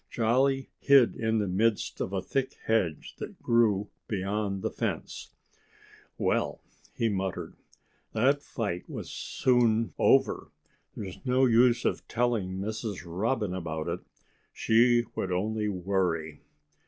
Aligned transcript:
Jolly 0.09 0.71
hid 0.79 1.15
in 1.15 1.37
the 1.37 1.47
midst 1.47 2.01
of 2.01 2.11
a 2.11 2.23
thick 2.23 2.55
hedge 2.65 3.13
that 3.19 3.39
grew 3.43 3.87
beyond 4.07 4.63
the 4.63 4.71
fence. 4.71 5.35
"Well," 6.17 6.59
he 6.95 7.07
muttered, 7.07 7.53
"that 8.11 8.41
fight 8.41 8.89
was 8.89 9.11
soon 9.11 9.93
over. 9.99 10.49
There's 10.97 11.23
no 11.23 11.45
use 11.45 11.85
of 11.85 12.07
telling 12.07 12.57
Mrs. 12.57 13.03
Robin 13.05 13.53
about 13.53 13.87
it. 13.87 13.99
She 14.51 15.03
would 15.13 15.31
only 15.31 15.69
worry." 15.69 16.41